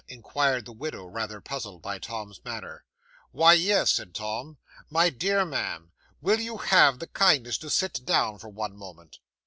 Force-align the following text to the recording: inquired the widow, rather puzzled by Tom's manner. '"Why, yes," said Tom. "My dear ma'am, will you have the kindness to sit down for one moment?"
inquired 0.07 0.65
the 0.65 0.71
widow, 0.71 1.05
rather 1.05 1.39
puzzled 1.39 1.79
by 1.79 1.99
Tom's 1.99 2.43
manner. 2.43 2.83
'"Why, 3.31 3.53
yes," 3.53 3.91
said 3.91 4.15
Tom. 4.15 4.57
"My 4.89 5.11
dear 5.11 5.45
ma'am, 5.45 5.91
will 6.23 6.39
you 6.41 6.57
have 6.57 6.97
the 6.97 7.05
kindness 7.05 7.59
to 7.59 7.69
sit 7.69 8.03
down 8.03 8.39
for 8.39 8.49
one 8.49 8.75
moment?" 8.75 9.19